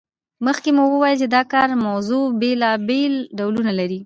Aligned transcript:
مخکې 0.45 0.69
مو 0.75 0.83
وویل 0.89 1.17
چې 1.21 1.27
د 1.35 1.37
کار 1.53 1.69
موضوع 1.85 2.23
بیلابیل 2.41 3.13
ډولونه 3.37 3.71
لري. 3.79 3.99